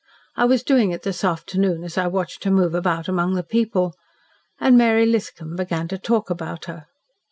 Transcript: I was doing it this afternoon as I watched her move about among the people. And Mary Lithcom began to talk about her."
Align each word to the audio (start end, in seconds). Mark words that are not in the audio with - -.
I 0.35 0.45
was 0.45 0.63
doing 0.63 0.89
it 0.89 1.03
this 1.03 1.23
afternoon 1.23 1.83
as 1.83 1.95
I 1.95 2.07
watched 2.07 2.43
her 2.45 2.49
move 2.49 2.73
about 2.73 3.07
among 3.07 3.35
the 3.35 3.43
people. 3.43 3.93
And 4.59 4.75
Mary 4.75 5.05
Lithcom 5.05 5.55
began 5.55 5.87
to 5.89 5.99
talk 5.99 6.31
about 6.31 6.65
her." 6.65 6.87